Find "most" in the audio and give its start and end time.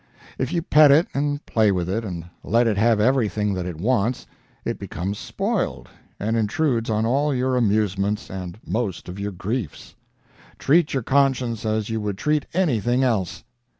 8.65-9.07